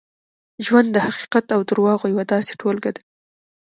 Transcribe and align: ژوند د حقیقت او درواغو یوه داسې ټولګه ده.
ژوند 0.65 0.89
د 0.91 0.97
حقیقت 1.05 1.45
او 1.55 1.61
درواغو 1.69 2.11
یوه 2.13 2.23
داسې 2.33 2.53
ټولګه 2.61 2.91
ده. 2.95 3.01